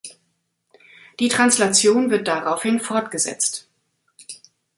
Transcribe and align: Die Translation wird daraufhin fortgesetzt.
Die 1.19 1.27
Translation 1.27 2.09
wird 2.09 2.27
daraufhin 2.27 2.79
fortgesetzt. 2.79 3.67